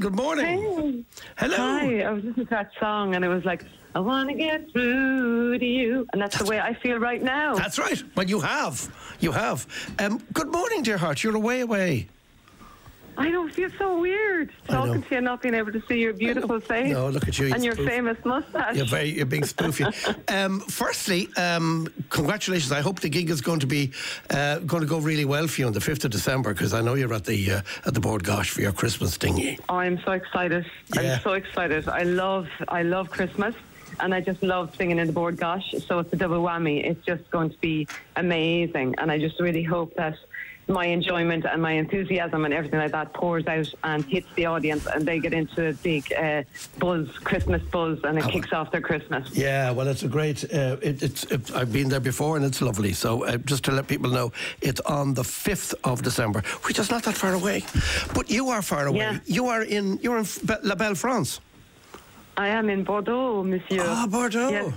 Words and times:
Good 0.00 0.16
morning. 0.16 0.46
Hey. 0.46 1.04
Hello. 1.36 1.56
Hi, 1.58 2.00
I 2.00 2.12
was 2.12 2.24
listening 2.24 2.46
to 2.46 2.50
that 2.50 2.70
song 2.80 3.14
and 3.14 3.22
it 3.22 3.28
was 3.28 3.44
like, 3.44 3.66
I 3.94 4.00
want 4.00 4.30
to 4.30 4.34
get 4.34 4.72
through 4.72 5.58
to 5.58 5.66
you. 5.66 6.06
And 6.14 6.22
that's, 6.22 6.38
the 6.38 6.46
way 6.46 6.58
I 6.58 6.72
feel 6.72 6.96
right 6.96 7.22
now. 7.22 7.54
That's 7.54 7.78
right. 7.78 8.02
Well, 8.16 8.26
you 8.26 8.40
have. 8.40 8.90
You 9.20 9.32
have. 9.32 9.66
Um, 9.98 10.22
good 10.32 10.50
morning, 10.50 10.82
dear 10.82 10.96
heart. 10.96 11.22
You're 11.22 11.36
away, 11.36 11.60
away. 11.60 12.08
I 13.18 13.30
don't 13.30 13.52
feel 13.52 13.68
so 13.78 14.00
weird 14.00 14.50
talking 14.68 15.02
to 15.02 15.10
you 15.10 15.16
and 15.18 15.24
not 15.24 15.42
being 15.42 15.54
able 15.54 15.70
to 15.72 15.82
see 15.86 15.98
your 16.00 16.12
beautiful 16.14 16.60
face. 16.60 16.92
No, 16.92 17.08
look 17.08 17.28
at 17.28 17.38
you, 17.38 17.46
you 17.46 17.54
And 17.54 17.62
your 17.64 17.74
spoof. 17.74 17.88
famous 17.88 18.16
mustache. 18.24 18.76
You're 18.76 18.86
very, 18.86 19.10
you're 19.10 19.26
being 19.26 19.42
spoofy. 19.54 19.84
um, 20.32 20.60
firstly, 20.60 21.28
um, 21.36 21.88
congratulations. 22.08 22.72
I 22.72 22.80
hope 22.80 23.00
the 23.00 23.10
gig 23.10 23.28
is 23.30 23.40
going 23.40 23.60
to 23.60 23.66
be 23.66 23.92
uh, 24.30 24.58
going 24.60 24.80
to 24.82 24.86
go 24.88 24.98
really 24.98 25.24
well 25.26 25.46
for 25.46 25.60
you 25.60 25.66
on 25.66 25.72
the 25.72 25.80
fifth 25.80 26.04
of 26.04 26.10
December 26.10 26.54
because 26.54 26.72
I 26.72 26.80
know 26.80 26.94
you're 26.94 27.12
at 27.12 27.24
the 27.24 27.50
uh, 27.52 27.60
at 27.86 27.94
the 27.94 28.00
Bord 28.00 28.22
Gáis 28.24 28.48
for 28.48 28.62
your 28.62 28.72
Christmas 28.72 29.18
thingy. 29.18 29.58
Oh, 29.68 29.76
I'm 29.76 30.00
so 30.04 30.12
excited. 30.12 30.64
Yeah. 30.94 31.14
I'm 31.14 31.20
so 31.20 31.32
excited. 31.34 31.88
I 31.88 32.04
love 32.04 32.48
I 32.68 32.82
love 32.82 33.10
Christmas 33.10 33.54
and 34.00 34.14
I 34.14 34.20
just 34.22 34.42
love 34.42 34.74
singing 34.74 34.98
in 34.98 35.06
the 35.06 35.12
Bord 35.12 35.36
Gáis. 35.36 35.82
So 35.86 35.98
it's 35.98 36.12
a 36.14 36.16
double 36.16 36.42
whammy. 36.42 36.82
It's 36.84 37.04
just 37.04 37.30
going 37.30 37.50
to 37.50 37.58
be 37.58 37.86
amazing. 38.16 38.94
And 38.98 39.12
I 39.12 39.18
just 39.18 39.38
really 39.38 39.62
hope 39.62 39.94
that 39.96 40.16
my 40.68 40.86
enjoyment 40.86 41.44
and 41.44 41.60
my 41.60 41.72
enthusiasm 41.72 42.44
and 42.44 42.54
everything 42.54 42.78
like 42.78 42.92
that 42.92 43.12
pours 43.12 43.46
out 43.46 43.68
and 43.84 44.04
hits 44.04 44.28
the 44.36 44.46
audience 44.46 44.86
and 44.86 45.06
they 45.06 45.18
get 45.18 45.32
into 45.32 45.68
a 45.68 45.72
big 45.72 46.12
uh, 46.12 46.42
buzz, 46.78 47.08
Christmas 47.18 47.62
buzz, 47.64 47.98
and 48.04 48.18
it 48.18 48.24
kicks 48.24 48.52
off 48.52 48.70
their 48.70 48.80
Christmas. 48.80 49.28
Yeah, 49.36 49.70
well, 49.70 49.88
it's 49.88 50.02
a 50.02 50.08
great. 50.08 50.44
Uh, 50.44 50.76
it, 50.82 51.02
it's. 51.02 51.24
It, 51.24 51.54
I've 51.54 51.72
been 51.72 51.88
there 51.88 52.00
before, 52.00 52.36
and 52.36 52.44
it's 52.44 52.62
lovely. 52.62 52.92
So, 52.92 53.24
uh, 53.24 53.36
just 53.38 53.64
to 53.64 53.72
let 53.72 53.88
people 53.88 54.10
know, 54.10 54.32
it's 54.60 54.80
on 54.80 55.14
the 55.14 55.24
fifth 55.24 55.74
of 55.84 56.02
December, 56.02 56.42
which 56.64 56.78
is 56.78 56.90
not 56.90 57.02
that 57.04 57.14
far 57.14 57.34
away. 57.34 57.64
But 58.14 58.30
you 58.30 58.48
are 58.48 58.62
far 58.62 58.86
away. 58.86 58.98
Yeah. 58.98 59.18
You 59.26 59.46
are 59.46 59.62
in. 59.62 59.98
You're 60.02 60.18
in 60.18 60.26
La 60.62 60.74
Belle 60.74 60.94
France. 60.94 61.40
I 62.36 62.48
am 62.48 62.70
in 62.70 62.82
Bordeaux, 62.82 63.42
monsieur. 63.42 63.84
Ah, 63.84 64.06
Bordeaux. 64.08 64.50
Yes. 64.50 64.72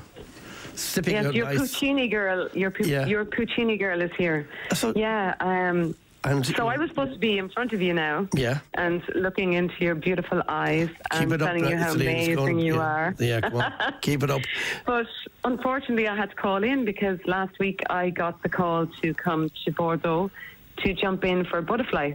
Sipping 0.75 1.13
Yes, 1.13 1.33
your 1.33 1.45
nice. 1.45 1.57
Puccini 1.59 2.07
girl, 2.07 2.49
your 2.53 2.71
pu- 2.71 2.87
Yeah. 2.87 3.05
your 3.05 3.25
Puccini 3.25 3.77
girl 3.77 4.01
is 4.01 4.11
here. 4.17 4.47
So- 4.73 4.93
yeah, 4.95 5.33
um, 5.39 5.95
And 6.23 6.43
so 6.43 6.67
I 6.67 6.75
was 6.77 6.89
supposed 6.89 7.13
to 7.13 7.19
be 7.19 7.37
in 7.37 7.49
front 7.49 7.71
of 7.71 7.83
you 7.83 7.93
now. 7.93 8.27
Yeah. 8.33 8.57
And 8.73 9.03
looking 9.13 9.53
into 9.53 9.75
your 9.79 9.93
beautiful 9.93 10.41
eyes 10.47 10.89
and 11.11 11.31
it 11.31 11.39
up, 11.39 11.49
telling 11.49 11.67
you 11.69 11.77
how 11.77 11.93
amazing 11.93 12.35
going- 12.35 12.59
you 12.59 12.75
yeah, 12.75 12.81
are. 12.81 13.15
Yeah, 13.19 13.41
come 13.41 13.61
on, 13.61 13.73
keep 14.01 14.23
it 14.23 14.31
up. 14.31 14.41
But 14.87 15.05
unfortunately, 15.43 16.07
I 16.07 16.15
had 16.15 16.31
to 16.31 16.35
call 16.35 16.63
in 16.63 16.83
because 16.83 17.19
last 17.27 17.59
week 17.59 17.81
I 17.91 18.09
got 18.09 18.41
the 18.41 18.49
call 18.49 18.87
to 19.03 19.13
come 19.13 19.51
to 19.65 19.71
Bordeaux 19.71 20.31
to 20.77 20.93
jump 20.93 21.23
in 21.25 21.45
for 21.45 21.61
Butterfly. 21.61 22.13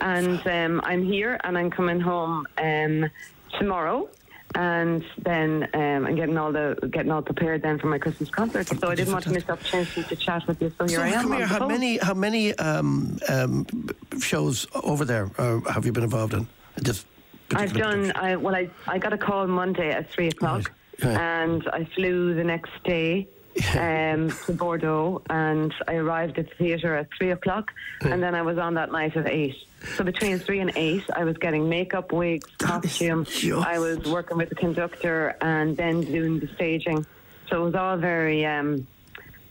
And 0.00 0.40
um, 0.46 0.80
I'm 0.84 1.02
here 1.04 1.38
and 1.42 1.58
I'm 1.58 1.70
coming 1.70 1.98
home 2.00 2.46
um, 2.58 3.10
tomorrow. 3.58 4.08
And 4.54 5.04
then 5.18 5.68
um, 5.74 6.06
I'm 6.06 6.14
getting 6.14 6.36
all 6.36 6.52
the 6.52 6.76
getting 6.90 7.10
all 7.10 7.22
prepared 7.22 7.62
then 7.62 7.78
for 7.78 7.86
my 7.86 7.98
Christmas 7.98 8.28
concert. 8.30 8.68
So 8.68 8.88
I 8.88 8.94
didn't 8.94 9.12
want 9.12 9.24
to 9.24 9.30
miss 9.30 9.44
the 9.44 9.52
opportunity 9.52 10.02
to 10.02 10.16
chat 10.16 10.46
with 10.46 10.60
you. 10.60 10.70
So 10.78 10.86
here 10.86 10.98
so 10.98 11.02
I 11.02 11.08
am. 11.08 11.22
come 11.22 11.32
here. 11.32 11.46
How 11.46 11.58
phone. 11.60 11.68
many? 11.68 11.96
How 11.98 12.14
many 12.14 12.54
um, 12.58 13.18
um, 13.28 13.66
shows 14.20 14.66
over 14.74 15.04
there 15.04 15.30
uh, 15.38 15.60
have 15.70 15.86
you 15.86 15.92
been 15.92 16.04
involved 16.04 16.34
in? 16.34 16.46
This 16.76 17.04
I've 17.54 17.72
done. 17.72 18.12
I 18.14 18.36
well, 18.36 18.54
I 18.54 18.68
I 18.86 18.98
got 18.98 19.12
a 19.12 19.18
call 19.18 19.46
Monday 19.46 19.90
at 19.90 20.10
three 20.10 20.28
o'clock, 20.28 20.70
Right, 21.02 21.08
right. 21.14 21.20
and 21.20 21.68
I 21.72 21.84
flew 21.84 22.34
the 22.34 22.44
next 22.44 22.72
day 22.84 23.28
um, 23.76 24.30
to 24.46 24.52
Bordeaux, 24.52 25.22
and 25.28 25.74
I 25.86 25.94
arrived 25.96 26.38
at 26.38 26.48
the 26.48 26.54
theatre 26.56 26.96
at 26.96 27.08
three 27.18 27.30
o'clock, 27.30 27.70
and 28.00 28.22
then 28.22 28.34
I 28.34 28.42
was 28.42 28.58
on 28.58 28.74
that 28.74 28.90
night 28.92 29.16
at 29.16 29.28
eight. 29.28 29.56
So 29.96 30.04
between 30.04 30.38
three 30.38 30.60
and 30.60 30.72
eight, 30.76 31.02
I 31.14 31.24
was 31.24 31.36
getting 31.38 31.68
makeup, 31.68 32.12
wigs, 32.12 32.48
costume. 32.58 33.26
I 33.64 33.78
was 33.78 33.98
working 34.08 34.36
with 34.36 34.48
the 34.48 34.54
conductor, 34.54 35.36
and 35.40 35.76
then 35.76 36.00
doing 36.02 36.40
the 36.40 36.48
staging. 36.54 37.04
So 37.50 37.62
it 37.62 37.64
was 37.64 37.74
all 37.74 37.96
very. 37.96 38.46
Um, 38.46 38.86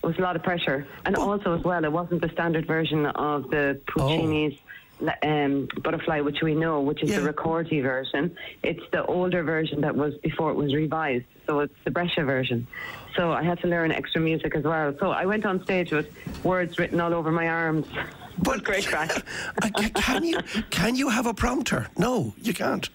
it 0.03 0.07
was 0.07 0.17
a 0.17 0.21
lot 0.21 0.35
of 0.35 0.41
pressure, 0.41 0.87
and 1.05 1.15
also 1.15 1.55
as 1.55 1.63
well, 1.63 1.83
it 1.85 1.91
wasn't 1.91 2.21
the 2.21 2.29
standard 2.29 2.65
version 2.65 3.05
of 3.05 3.51
the 3.51 3.79
Puccini's 3.85 4.57
um, 5.21 5.67
Butterfly, 5.83 6.21
which 6.21 6.41
we 6.41 6.55
know, 6.55 6.81
which 6.81 7.03
is 7.03 7.11
Yeah. 7.11 7.19
the 7.19 7.31
Ricordi 7.33 7.81
version. 7.83 8.35
It's 8.63 8.81
the 8.91 9.05
older 9.05 9.43
version 9.43 9.81
that 9.81 9.95
was 9.95 10.15
before 10.23 10.49
it 10.49 10.55
was 10.55 10.73
revised, 10.73 11.25
so 11.45 11.59
it's 11.59 11.75
the 11.83 11.91
Brescia 11.91 12.23
version. 12.23 12.65
So 13.15 13.31
I 13.31 13.43
had 13.43 13.59
to 13.61 13.67
learn 13.67 13.91
extra 13.91 14.21
music 14.21 14.55
as 14.55 14.63
well. 14.63 14.93
So 14.99 15.11
I 15.11 15.25
went 15.25 15.45
on 15.45 15.61
stage 15.63 15.91
with 15.91 16.09
words 16.43 16.79
written 16.79 16.99
all 17.01 17.13
over 17.13 17.31
my 17.31 17.47
arms. 17.47 17.85
But 18.39 18.63
great 18.63 18.85
crack. 18.91 19.11
Can 19.95 20.23
you 20.23 20.39
can 20.69 20.95
you 20.95 21.09
have 21.09 21.25
a 21.25 21.33
prompter? 21.33 21.87
No, 21.97 22.33
you 22.41 22.53
can't. 22.53 22.87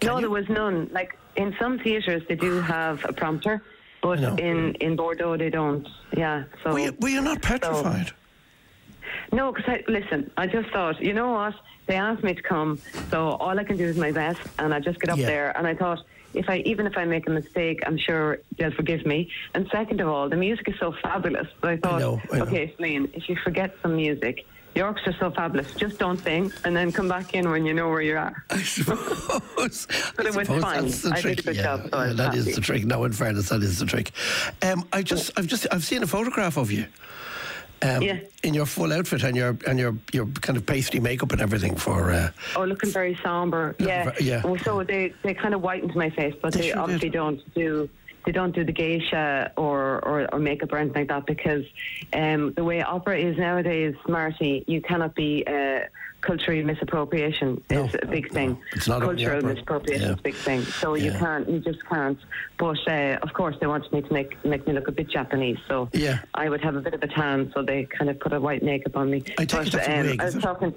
Can 0.00 0.08
no, 0.08 0.14
you? 0.16 0.20
there 0.22 0.30
was 0.30 0.48
none. 0.48 0.88
Like 0.92 1.18
in 1.36 1.54
some 1.58 1.78
theatres, 1.78 2.22
they 2.28 2.36
do 2.36 2.60
have 2.60 3.04
a 3.04 3.12
prompter, 3.12 3.62
but 4.02 4.20
in 4.38 4.74
in 4.76 4.96
Bordeaux 4.96 5.36
they 5.36 5.50
don't. 5.50 5.86
Yeah. 6.16 6.44
So 6.62 6.72
Were 6.72 6.78
you, 6.78 6.96
were 7.00 7.08
you 7.08 7.20
not 7.20 7.42
petrified? 7.42 8.12
No, 9.32 9.52
because 9.52 9.68
I 9.68 9.84
listen. 9.88 10.30
I 10.36 10.46
just 10.46 10.70
thought, 10.70 11.00
you 11.00 11.12
know 11.12 11.32
what? 11.32 11.54
They 11.86 11.96
asked 11.96 12.22
me 12.22 12.32
to 12.34 12.42
come, 12.42 12.78
so 13.10 13.30
all 13.42 13.58
I 13.58 13.64
can 13.64 13.76
do 13.76 13.84
is 13.84 13.96
my 13.98 14.10
best, 14.12 14.40
and 14.58 14.72
I 14.72 14.80
just 14.80 14.98
get 15.00 15.10
up 15.10 15.18
Yeah. 15.18 15.26
there. 15.26 15.56
And 15.58 15.66
I 15.66 15.74
thought, 15.74 15.98
if 16.34 16.48
I 16.48 16.58
even 16.58 16.86
if 16.86 16.96
I 16.96 17.04
make 17.04 17.26
a 17.26 17.30
mistake, 17.30 17.82
I'm 17.86 17.98
sure 17.98 18.38
they'll 18.58 18.72
forgive 18.72 19.06
me. 19.06 19.30
And 19.54 19.68
second 19.70 20.00
of 20.00 20.08
all, 20.08 20.28
the 20.28 20.36
music 20.36 20.68
is 20.68 20.78
so 20.78 20.94
fabulous. 21.02 21.48
So 21.62 21.68
I 21.68 21.76
thought, 21.76 22.00
know, 22.00 22.20
I 22.32 22.38
know. 22.38 22.44
okay, 22.44 22.74
Celine, 22.76 23.10
if 23.14 23.28
you 23.28 23.36
forget 23.36 23.74
some 23.82 23.96
music, 23.96 24.44
Yorks 24.74 25.06
are 25.06 25.14
so 25.18 25.30
fabulous. 25.30 25.72
Just 25.74 25.98
don't 25.98 26.18
sing, 26.18 26.52
and 26.64 26.74
then 26.74 26.90
come 26.90 27.08
back 27.08 27.34
in 27.34 27.48
when 27.48 27.64
you 27.64 27.72
know 27.74 27.88
where 27.88 28.02
you're 28.02 28.18
at. 28.18 28.34
I 28.50 28.62
suppose. 28.62 29.86
But 30.16 30.26
I 30.26 30.28
it 30.28 30.34
went 30.34 30.48
fine. 30.48 30.84
That's 30.84 31.02
the 31.02 31.10
I 31.10 31.20
did 31.20 31.22
trick. 31.22 31.38
a 31.38 31.42
good 31.42 31.56
yeah, 31.56 31.62
job, 31.62 31.90
so 31.90 31.98
I 31.98 32.06
yeah, 32.08 32.12
that 32.14 32.34
is 32.34 32.44
happy. 32.46 32.54
the 32.54 32.60
trick. 32.60 32.84
No, 32.84 33.04
in 33.04 33.12
fairness, 33.12 33.48
that 33.50 33.62
is 33.62 33.78
the 33.78 33.86
trick. 33.86 34.10
Um, 34.62 34.86
I 34.92 35.02
just, 35.02 35.30
I've 35.36 35.46
just, 35.46 35.66
I've 35.70 35.84
seen 35.84 36.02
a 36.02 36.06
photograph 36.06 36.56
of 36.56 36.72
you. 36.72 36.86
Um, 37.84 38.02
Yeah. 38.02 38.18
In 38.42 38.54
your 38.54 38.66
full 38.66 38.92
outfit 38.92 39.22
and 39.24 39.36
your 39.36 39.56
and 39.66 39.78
your 39.78 39.94
your 40.12 40.26
kind 40.40 40.56
of 40.56 40.64
pasty 40.66 41.00
makeup 41.00 41.32
and 41.32 41.40
everything 41.40 41.76
for. 41.76 42.10
Uh, 42.10 42.30
Oh, 42.56 42.64
looking 42.64 42.90
very 42.90 43.18
somber. 43.22 43.76
Yeah. 43.78 44.04
ver- 44.04 44.14
yeah. 44.20 44.42
Well, 44.44 44.58
So 44.64 44.82
they, 44.82 45.12
they 45.22 45.34
kind 45.34 45.54
of 45.54 45.60
whitened 45.60 45.94
my 45.94 46.10
face, 46.10 46.34
but 46.40 46.52
They 46.52 46.60
they, 46.60 46.68
sure 46.70 46.78
obviously 46.78 47.10
did. 47.10 47.18
don't 47.18 47.54
do 47.54 47.88
they 48.26 48.32
don't 48.32 48.54
do 48.54 48.64
the 48.64 48.72
geisha 48.72 49.52
or, 49.58 50.02
or, 50.02 50.26
or 50.32 50.38
makeup 50.38 50.72
or 50.72 50.78
anything 50.78 51.02
like 51.02 51.08
that 51.08 51.26
because 51.26 51.62
um, 52.14 52.54
the 52.54 52.64
way 52.64 52.80
opera 52.80 53.18
is 53.18 53.36
nowadays, 53.36 53.94
Marty, 54.08 54.64
you 54.66 54.80
cannot 54.80 55.14
be 55.14 55.44
uh, 55.46 55.80
cultural 56.24 56.64
misappropriation 56.64 57.62
No. 57.70 57.84
is 57.84 57.94
a 58.02 58.06
big 58.06 58.32
thing. 58.32 58.58
It's 58.72 58.88
not 58.88 59.02
cultural 59.02 59.42
misappropriation 59.42 60.02
Yeah. 60.06 60.12
is 60.14 60.18
a 60.18 60.22
big 60.22 60.34
thing. 60.34 60.62
So 60.82 60.94
you 60.94 61.12
can't, 61.12 61.48
you 61.48 61.60
just 61.60 61.84
can't. 61.86 62.18
But 62.58 62.78
uh, 62.88 63.18
of 63.22 63.32
course, 63.34 63.56
they 63.60 63.66
wanted 63.66 63.92
me 63.92 64.00
to 64.02 64.12
make 64.12 64.30
make 64.44 64.66
me 64.66 64.72
look 64.72 64.88
a 64.88 64.92
bit 64.92 65.08
Japanese, 65.10 65.58
so 65.68 65.88
Yeah. 65.92 66.18
I 66.34 66.48
would 66.48 66.62
have 66.62 66.76
a 66.76 66.80
bit 66.80 66.94
of 66.94 67.02
a 67.02 67.06
tan. 67.08 67.50
So 67.54 67.62
they 67.62 67.84
kind 67.84 68.10
of 68.10 68.18
put 68.18 68.32
a 68.32 68.40
white 68.40 68.62
makeup 68.62 68.96
on 68.96 69.10
me. 69.10 69.18
I 69.38 69.44
take 69.44 69.50
but, 69.50 69.66
it 69.68 69.72
that's 69.72 69.88
a 69.88 70.00
um, 70.00 70.06
wig, 70.06 70.20
I 70.20 70.24
was 70.24 70.34
talking. 70.36 70.72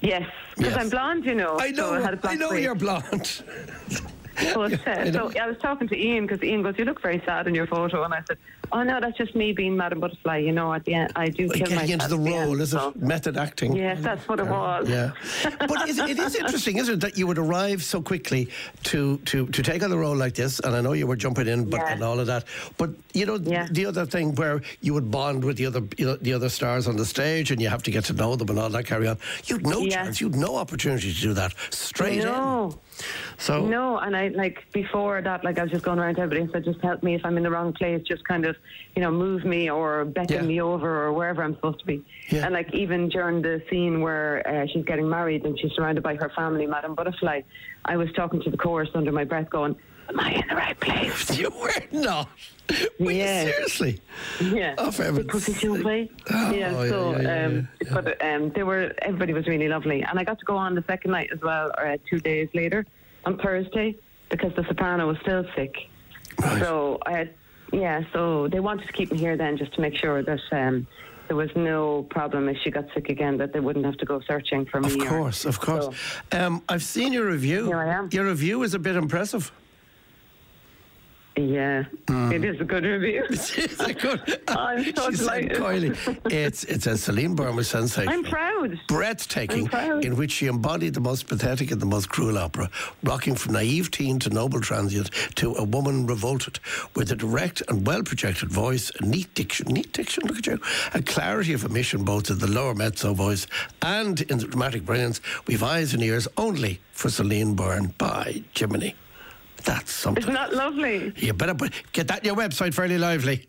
Yes, 0.00 0.28
because 0.56 0.72
Yes. 0.74 0.80
I'm 0.82 0.90
blonde, 0.90 1.24
you 1.24 1.34
know. 1.34 1.56
I 1.58 1.70
know. 1.70 1.88
So 1.90 1.94
I, 1.94 2.00
had 2.00 2.14
a 2.14 2.28
I 2.28 2.34
know 2.34 2.52
you're 2.52 2.74
blonde. 2.74 3.42
But, 4.36 4.72
uh, 4.72 4.76
I 4.90 5.10
so 5.10 5.30
I 5.40 5.46
was 5.46 5.56
talking 5.58 5.88
to 5.88 5.96
Ian 5.96 6.26
because 6.26 6.42
Ian 6.42 6.62
goes, 6.62 6.74
"You 6.78 6.84
look 6.84 7.00
very 7.00 7.22
sad 7.24 7.46
in 7.46 7.54
your 7.54 7.66
photo," 7.66 8.02
and 8.04 8.12
I 8.14 8.22
said, 8.26 8.38
"Oh 8.72 8.82
no, 8.82 9.00
that's 9.00 9.16
just 9.16 9.34
me 9.34 9.52
being 9.52 9.76
Madam 9.76 10.00
Butterfly. 10.00 10.38
You 10.38 10.52
know, 10.52 10.72
at 10.72 10.84
the 10.84 10.94
end, 10.94 11.12
I 11.16 11.28
do 11.28 11.46
Like 11.46 11.58
kill 11.58 11.66
getting 11.68 11.90
into 11.90 12.08
the 12.08 12.16
at 12.16 12.24
the 12.24 12.30
end, 12.34 12.48
role, 12.50 12.60
is 12.60 12.74
it? 12.74 12.96
Method 12.96 13.36
acting. 13.36 13.74
Yes, 13.76 13.98
that's 14.02 14.26
what 14.28 14.40
it 14.40 14.46
was. 14.46 14.88
Yeah, 14.88 15.12
but 15.68 15.88
is, 15.88 15.98
it 15.98 16.18
is 16.18 16.34
interesting, 16.34 16.78
isn't 16.78 16.94
it, 16.94 17.00
that 17.00 17.16
you 17.18 17.26
would 17.26 17.38
arrive 17.38 17.82
so 17.82 18.00
quickly 18.02 18.48
to, 18.84 19.18
to, 19.18 19.46
to 19.48 19.62
take 19.62 19.82
on 19.82 19.92
a 19.92 19.96
role 19.96 20.16
like 20.16 20.34
this? 20.34 20.60
And 20.60 20.74
I 20.74 20.80
know 20.80 20.92
you 20.92 21.06
were 21.06 21.16
jumping 21.16 21.46
in, 21.48 21.68
but 21.70 21.80
Yeah. 21.80 21.92
and 21.92 22.02
all 22.02 22.18
of 22.20 22.26
that. 22.26 22.44
But 22.76 22.90
you 23.12 23.26
know, 23.26 23.36
Yeah. 23.36 23.68
the 23.70 23.86
other 23.86 24.06
thing 24.06 24.34
where 24.34 24.60
you 24.80 24.94
would 24.94 25.10
bond 25.10 25.44
with 25.44 25.56
the 25.56 25.66
other 25.66 25.82
you 25.98 26.06
know, 26.06 26.16
the 26.16 26.32
other 26.32 26.48
stars 26.48 26.88
on 26.88 26.96
the 26.96 27.04
stage, 27.04 27.50
and 27.50 27.60
you 27.60 27.68
have 27.68 27.82
to 27.84 27.90
get 27.90 28.04
to 28.06 28.12
know 28.12 28.34
them 28.36 28.48
and 28.50 28.58
all 28.58 28.70
that 28.70 28.86
carry 28.86 29.06
on. 29.08 29.18
You'd 29.46 29.66
no 29.66 29.80
Yeah. 29.80 30.04
chance. 30.04 30.20
You'd 30.20 30.34
no 30.34 30.56
opportunity 30.56 31.12
to 31.12 31.20
do 31.20 31.32
that 31.34 31.54
straight 31.70 32.18
in. 32.20 32.28
No, 32.98 33.04
So 33.38 33.66
no, 33.66 33.98
and 33.98 34.16
I 34.16 34.28
like 34.28 34.64
before 34.72 35.20
that, 35.22 35.44
like 35.44 35.58
I 35.58 35.62
was 35.62 35.72
just 35.72 35.84
going 35.84 35.98
around 35.98 36.14
to 36.16 36.22
everybody 36.22 36.42
and 36.42 36.50
said, 36.52 36.64
"Just 36.64 36.80
help 36.80 37.02
me 37.02 37.14
if 37.14 37.24
I'm 37.24 37.36
in 37.36 37.42
the 37.42 37.50
wrong 37.50 37.72
place. 37.72 38.02
Just 38.06 38.24
kind 38.26 38.44
of, 38.46 38.56
you 38.94 39.02
know, 39.02 39.10
move 39.10 39.44
me 39.44 39.70
or 39.70 40.04
beckon 40.04 40.36
Yeah. 40.42 40.42
me 40.52 40.60
over 40.60 41.04
or 41.04 41.12
wherever 41.12 41.42
I'm 41.42 41.54
supposed 41.56 41.80
to 41.80 41.86
be." 41.86 42.02
Yeah. 42.30 42.44
And 42.44 42.54
like 42.54 42.72
even 42.72 43.08
during 43.08 43.42
the 43.42 43.62
scene 43.68 44.00
where 44.00 44.46
uh, 44.46 44.66
she's 44.72 44.84
getting 44.84 45.08
married 45.08 45.44
and 45.44 45.58
she's 45.58 45.72
surrounded 45.72 46.02
by 46.02 46.14
her 46.16 46.30
family, 46.36 46.66
Madam 46.66 46.94
Butterfly, 46.94 47.42
I 47.84 47.96
was 47.96 48.10
talking 48.12 48.40
to 48.42 48.50
the 48.50 48.56
chorus 48.56 48.90
under 48.94 49.12
my 49.12 49.24
breath, 49.24 49.50
going, 49.50 49.76
"Am 50.08 50.20
I 50.20 50.32
in 50.32 50.44
the 50.48 50.54
right 50.56 50.78
place?" 50.80 51.38
you 51.38 51.50
were 51.50 51.72
not. 51.92 52.28
Were 52.98 53.10
Yeah. 53.12 53.44
seriously? 53.44 54.00
Yeah. 54.40 54.74
Oh, 54.78 54.90
for 54.90 55.04
heaven's 55.04 55.26
Because 55.26 55.48
it's 55.48 55.62
your 55.62 55.82
way. 55.84 56.10
Oh, 56.32 56.50
yeah, 56.50 56.70
yeah, 56.82 56.88
so 56.88 57.12
yeah, 57.12 57.20
yeah, 57.22 57.44
um, 57.46 57.68
yeah. 57.82 57.92
but 57.92 58.24
um, 58.24 58.50
they 58.50 58.62
were 58.62 58.92
everybody 59.02 59.32
was 59.34 59.46
really 59.46 59.68
lovely, 59.68 60.02
and 60.02 60.18
I 60.18 60.24
got 60.24 60.38
to 60.38 60.44
go 60.46 60.56
on 60.56 60.74
the 60.74 60.84
second 60.86 61.10
night 61.10 61.30
as 61.32 61.40
well, 61.42 61.72
uh, 61.76 61.98
two 62.08 62.20
days 62.20 62.48
later 62.54 62.86
on 63.26 63.38
Thursday 63.38 63.96
because 64.30 64.52
the 64.54 64.64
soprano 64.66 65.06
was 65.08 65.18
still 65.20 65.44
sick. 65.54 65.74
Right. 66.40 66.60
So 66.62 66.98
I 67.06 67.12
had, 67.12 67.34
yeah, 67.72 68.02
so 68.12 68.48
they 68.48 68.60
wanted 68.60 68.86
to 68.86 68.92
keep 68.92 69.12
me 69.12 69.18
here 69.18 69.36
then 69.36 69.56
just 69.56 69.74
to 69.74 69.80
make 69.80 69.94
sure 69.96 70.22
that 70.22 70.40
um, 70.50 70.86
there 71.28 71.36
was 71.36 71.50
no 71.54 72.02
problem 72.10 72.48
if 72.48 72.56
she 72.64 72.70
got 72.70 72.86
sick 72.94 73.08
again 73.10 73.36
that 73.38 73.52
they 73.52 73.60
wouldn't 73.60 73.84
have 73.84 73.96
to 73.98 74.06
go 74.06 74.20
searching 74.26 74.64
for 74.66 74.80
me. 74.80 74.94
Of 74.94 75.02
or- 75.02 75.08
course, 75.08 75.44
of 75.44 75.60
course. 75.60 75.88
So, 76.32 76.46
Um, 76.46 76.62
I've 76.68 76.82
seen 76.82 77.12
your 77.12 77.26
review. 77.26 77.66
Here 77.66 77.78
I 77.78 77.92
am. 77.94 78.08
Your 78.10 78.24
review 78.26 78.62
is 78.62 78.72
a 78.74 78.78
bit 78.78 78.96
impressive. 78.96 79.52
Yeah, 81.36 81.84
Hmm. 82.08 82.30
it 82.32 82.44
is 82.44 82.60
a 82.60 82.64
good 82.64 82.84
review. 82.84 83.24
Is 83.30 83.50
it 83.56 83.98
good? 83.98 84.40
I'm 84.48 84.84
so 84.96 85.10
delighted. 85.10 85.96
It's 86.26 86.64
it's 86.64 86.86
a 86.86 86.96
Celine 86.96 87.34
Byrne 87.34 87.56
was 87.56 87.68
sensational. 87.68 88.14
I'm 88.14 88.24
proud. 88.24 88.78
breathtaking, 88.88 89.64
I'm 89.64 89.70
proud. 89.70 90.04
in 90.04 90.16
which 90.16 90.30
she 90.32 90.46
embodied 90.46 90.94
the 90.94 91.00
most 91.00 91.26
pathetic 91.26 91.70
and 91.72 91.80
the 91.80 91.86
most 91.86 92.08
cruel 92.08 92.38
opera, 92.38 92.70
rocking 93.02 93.34
from 93.34 93.54
naive 93.54 93.90
teen 93.90 94.18
to 94.20 94.30
noble 94.30 94.60
transient 94.60 95.10
to 95.36 95.54
a 95.54 95.64
woman 95.64 96.06
revolted, 96.06 96.60
with 96.94 97.10
a 97.10 97.16
direct 97.16 97.62
and 97.68 97.84
well 97.86 98.02
projected 98.04 98.50
voice, 98.50 98.92
a 99.00 99.04
neat 99.04 99.32
diction, 99.34 99.66
neat 99.68 99.92
diction, 99.92 100.24
look 100.26 100.38
at 100.38 100.46
you, 100.46 100.60
a 100.94 101.02
clarity 101.02 101.52
of 101.52 101.64
emission 101.64 102.04
both 102.04 102.30
in 102.30 102.38
the 102.38 102.46
lower 102.46 102.74
mezzo 102.74 103.12
voice 103.12 103.46
and 103.82 104.20
in 104.30 104.38
the 104.38 104.46
dramatic 104.46 104.84
brilliance. 104.84 105.20
We've 105.48 105.62
eyes 105.62 105.94
and 105.94 106.02
ears 106.02 106.28
only 106.36 106.80
for 106.92 107.08
Celine 107.10 107.54
Byrne 107.54 107.92
by 107.98 108.42
Jiminy. 108.54 108.94
That's 109.64 109.92
something. 109.92 110.22
Isn't 110.22 110.34
that 110.34 110.52
lovely? 110.54 111.12
You 111.16 111.32
better 111.32 111.54
put, 111.54 111.72
get 111.92 112.08
that 112.08 112.24
your 112.24 112.34
website 112.36 112.74
fairly 112.74 112.98
lively. 112.98 113.46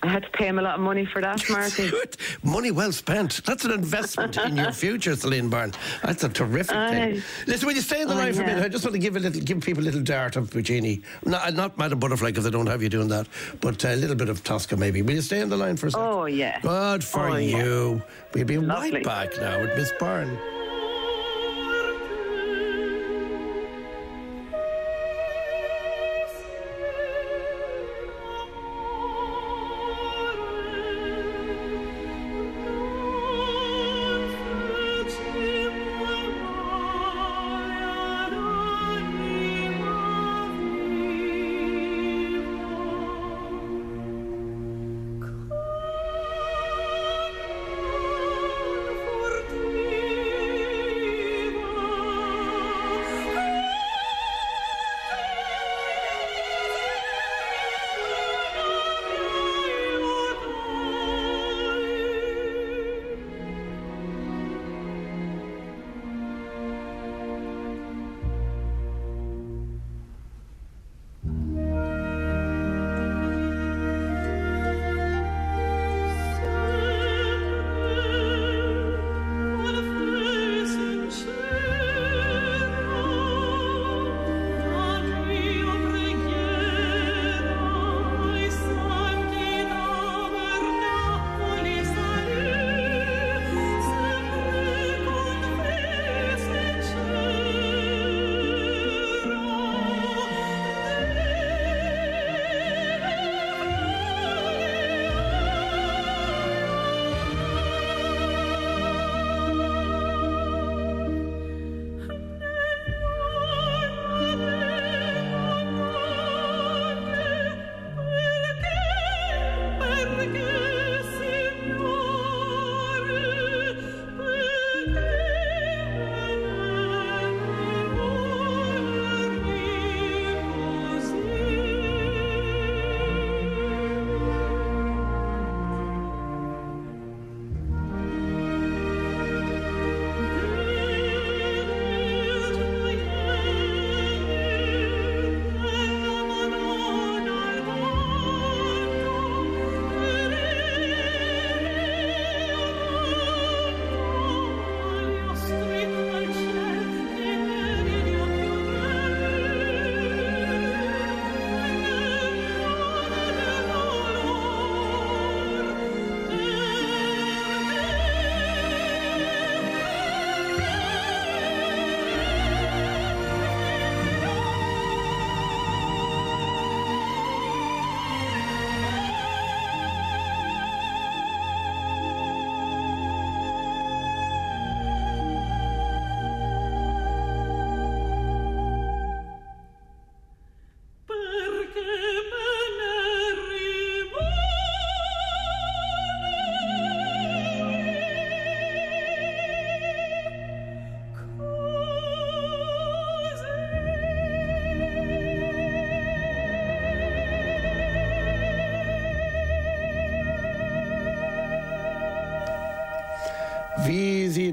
I 0.00 0.06
had 0.06 0.22
to 0.22 0.30
pay 0.30 0.46
him 0.46 0.60
a 0.60 0.62
lot 0.62 0.76
of 0.76 0.80
money 0.80 1.04
for 1.04 1.20
that, 1.20 1.42
Marty. 1.50 1.90
Good. 1.90 2.16
Money 2.44 2.70
well 2.70 2.92
spent. 2.92 3.40
That's 3.44 3.64
an 3.64 3.72
investment 3.72 4.36
in 4.36 4.56
your 4.56 4.70
future, 4.84 5.16
Celine 5.16 5.48
Byrne. 5.50 5.72
That's 6.04 6.22
a 6.22 6.28
terrific 6.28 6.76
thing. 6.76 7.20
Listen, 7.48 7.66
will 7.66 7.74
you 7.74 7.80
stay 7.80 8.02
in 8.02 8.06
the 8.08 8.14
line 8.14 8.32
for 8.32 8.42
a 8.42 8.46
minute? 8.46 8.64
I 8.64 8.68
just 8.68 8.84
want 8.84 8.94
to 8.94 9.00
give 9.00 9.16
a 9.16 9.18
little, 9.18 9.40
give 9.42 9.60
people 9.60 9.82
a 9.82 9.86
little 9.86 10.00
dart 10.02 10.36
of 10.36 10.52
Puccini. 10.52 11.02
Not, 11.24 11.48
uh, 11.48 11.50
not 11.50 11.76
Madame 11.78 11.98
Butterfly 11.98 12.28
because 12.28 12.46
I 12.46 12.50
don't 12.50 12.68
have 12.68 12.80
you 12.80 12.88
doing 12.88 13.08
that, 13.08 13.26
but 13.60 13.82
a 13.84 13.96
little 13.96 14.14
bit 14.14 14.28
of 14.28 14.44
Tosca 14.44 14.76
maybe. 14.76 15.02
Will 15.02 15.14
you 15.16 15.20
stay 15.20 15.40
in 15.40 15.48
the 15.48 15.56
line 15.56 15.76
for 15.76 15.88
a 15.88 15.90
second? 15.90 16.06
Oh, 16.06 16.26
yeah. 16.26 16.60
Good 16.60 17.02
for 17.02 17.30
Oh, 17.30 17.36
yeah. 17.36 17.58
you. 17.64 18.02
We'll 18.34 18.44
be 18.44 18.56
Lovely. 18.58 18.92
right 18.92 19.04
back 19.04 19.36
now 19.38 19.60
with 19.60 19.76
Miss 19.76 19.92
Byrne. 19.98 20.38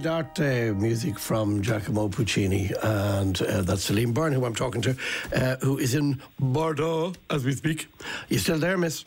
Vissi 0.06 0.12
d'arte 0.12 0.74
music 0.80 1.18
from 1.18 1.62
Giacomo 1.64 2.08
Puccini, 2.08 2.70
and 2.84 3.42
uh, 3.42 3.62
that's 3.64 3.86
Celine 3.86 4.12
Byrne, 4.14 4.34
who 4.34 4.46
I'm 4.46 4.54
talking 4.54 4.82
to, 4.84 4.96
uh, 5.36 5.56
who 5.62 5.80
is 5.80 5.96
in 5.96 6.22
Bordeaux 6.40 7.14
as 7.32 7.44
we 7.44 7.54
speak. 7.54 7.88
You 8.30 8.38
still 8.38 8.60
there, 8.60 8.78
Miss? 8.78 9.04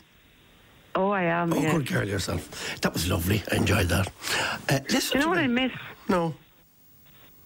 Oh, 0.95 1.09
I 1.11 1.23
am. 1.23 1.53
Oh, 1.53 1.57
yeah. 1.57 1.71
good 1.71 1.87
girl 1.87 2.05
yourself. 2.07 2.77
That 2.81 2.91
was 2.93 3.07
lovely. 3.09 3.41
I 3.51 3.55
enjoyed 3.55 3.87
that. 3.87 4.11
Uh, 4.67 4.79
listen 4.89 5.13
Do 5.13 5.19
you 5.19 5.23
know 5.25 5.29
what 5.29 5.37
me. 5.37 5.43
I 5.43 5.47
miss? 5.47 5.71
No. 6.09 6.25
You 6.25 6.33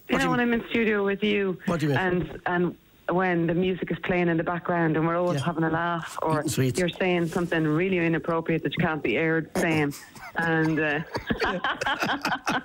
What 0.09 0.17
know 0.17 0.23
you- 0.23 0.29
when 0.31 0.39
I'm 0.39 0.53
in 0.53 0.63
studio 0.69 1.05
with 1.05 1.23
you, 1.23 1.59
What 1.67 1.79
do 1.79 1.85
you 1.87 1.89
mean? 1.91 1.99
and 1.99 2.39
and 2.47 2.75
when 3.09 3.47
the 3.47 3.53
music 3.53 3.91
is 3.91 3.97
playing 4.03 4.29
in 4.29 4.37
the 4.37 4.43
background 4.43 4.95
and 4.97 5.05
we're 5.05 5.17
always 5.17 5.39
Yeah. 5.39 5.45
having 5.45 5.63
a 5.63 5.69
laugh, 5.69 6.17
or 6.21 6.39
Eating 6.39 6.49
sweets. 6.49 6.79
you're 6.79 6.89
saying 6.89 7.27
something 7.27 7.63
really 7.67 7.97
inappropriate 7.97 8.63
that 8.63 8.71
you 8.77 8.83
can't 8.85 9.03
be 9.03 9.17
aired 9.17 9.49
saying, 9.57 9.93
and 10.37 10.79
uh, 10.79 10.99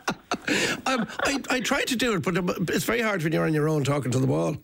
Um, 0.86 1.06
I, 1.24 1.38
I 1.50 1.60
try 1.60 1.82
to 1.84 1.94
do 1.96 2.14
it, 2.14 2.22
but 2.22 2.34
it's 2.74 2.84
very 2.84 3.02
hard 3.02 3.22
when 3.22 3.32
you're 3.34 3.44
on 3.44 3.52
your 3.52 3.68
own 3.68 3.84
talking 3.84 4.10
to 4.12 4.18
the 4.18 4.26
wall. 4.26 4.56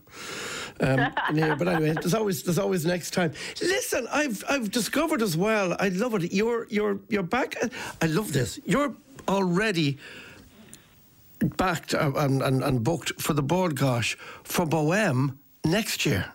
Um, 0.80 0.98
yeah, 1.34 1.54
but 1.54 1.68
anyway, 1.68 1.92
there's 1.92 2.14
always 2.14 2.42
there's 2.42 2.58
always 2.58 2.86
next 2.86 3.10
time. 3.12 3.32
Listen, 3.60 4.06
I've 4.10 4.42
I've 4.48 4.70
discovered 4.70 5.20
as 5.20 5.36
well. 5.36 5.76
I 5.78 5.88
love 5.90 6.14
it. 6.14 6.32
You're 6.32 6.66
you're 6.70 6.98
you're 7.10 7.22
back. 7.22 7.54
I 8.00 8.06
love 8.06 8.32
this. 8.32 8.58
You're 8.64 8.94
already 9.28 9.98
backed 11.58 11.92
and, 11.92 12.40
and, 12.42 12.64
and 12.64 12.82
booked 12.82 13.20
for 13.20 13.34
the 13.34 13.42
Bord 13.42 13.74
Gáis 13.76 14.16
for 14.44 14.64
Bohème 14.66 15.36
next 15.64 16.04
year. 16.06 16.26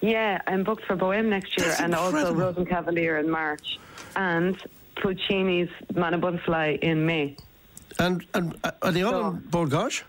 Yeah, 0.00 0.40
I'm 0.46 0.64
booked 0.64 0.84
for 0.84 0.96
Bohème 0.96 1.26
next 1.26 1.56
year 1.58 1.68
That's 1.68 1.80
and 1.80 1.94
also 1.94 2.16
incredible. 2.34 2.64
Rosenkavalier 2.64 3.20
in 3.20 3.30
March 3.30 3.78
and 4.16 4.56
Puccini's 4.96 5.70
Madama 5.94 6.18
Butterfly 6.18 6.78
in 6.82 7.06
May. 7.06 7.36
And 7.98 8.24
and 8.34 8.56
uh, 8.64 8.70
are 8.82 8.90
they 8.90 9.02
all 9.02 9.12
So- 9.12 9.58
on 9.60 9.70
Gáis? 9.70 10.02